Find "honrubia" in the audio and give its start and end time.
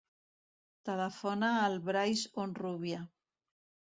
2.45-3.03